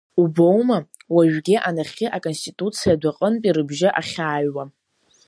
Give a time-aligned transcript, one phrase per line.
[0.21, 0.77] Убома,
[1.15, 4.63] уажәгьы анахьхьи Аконституциа адәаҟынтәи рыбжьы ахьааҩуа.